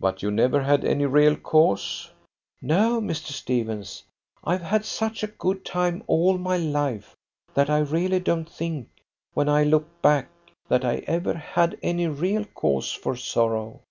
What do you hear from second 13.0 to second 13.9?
sorrow."